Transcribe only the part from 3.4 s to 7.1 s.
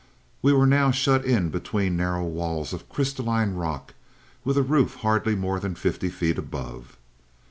rock, with a roof hardly more than fifty feet above.